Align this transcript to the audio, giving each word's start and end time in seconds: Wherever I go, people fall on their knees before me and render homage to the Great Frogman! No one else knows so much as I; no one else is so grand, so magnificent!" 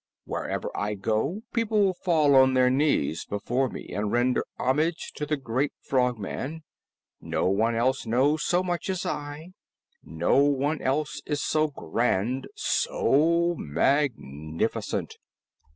Wherever 0.25 0.75
I 0.75 0.95
go, 0.95 1.43
people 1.53 1.93
fall 1.93 2.33
on 2.33 2.55
their 2.55 2.71
knees 2.71 3.23
before 3.23 3.69
me 3.69 3.89
and 3.89 4.11
render 4.11 4.43
homage 4.57 5.11
to 5.13 5.27
the 5.27 5.37
Great 5.37 5.73
Frogman! 5.79 6.63
No 7.21 7.45
one 7.49 7.75
else 7.75 8.07
knows 8.07 8.43
so 8.43 8.63
much 8.63 8.89
as 8.89 9.05
I; 9.05 9.51
no 10.03 10.37
one 10.37 10.81
else 10.81 11.21
is 11.27 11.43
so 11.43 11.67
grand, 11.67 12.47
so 12.55 13.53
magnificent!" 13.59 15.17